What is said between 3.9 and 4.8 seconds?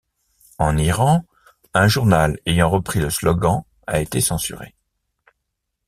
été censuré.